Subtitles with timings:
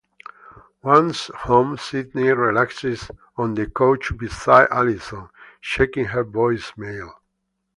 [0.81, 5.29] Once home, Sydney relaxes on the couch beside Allison,
[5.61, 7.11] checking her voicemail.